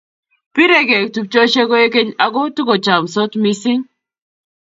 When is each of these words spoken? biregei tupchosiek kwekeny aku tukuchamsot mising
biregei 0.53 1.05
tupchosiek 1.13 1.67
kwekeny 1.69 2.09
aku 2.25 2.41
tukuchamsot 2.55 3.31
mising 3.43 3.83